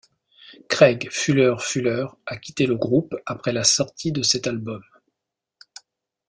Craig 0.67 1.09
Fuller 1.11 1.53
Fuller 1.59 2.07
a 2.25 2.35
quitté 2.37 2.65
le 2.65 2.75
groupe 2.75 3.13
après 3.27 3.53
la 3.53 3.63
sortie 3.63 4.11
de 4.11 4.23
cet 4.23 4.47
album. 4.47 4.81